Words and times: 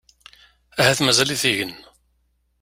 Ahat 0.79 0.99
mazal-it 1.01 1.43
igen. 1.51 1.73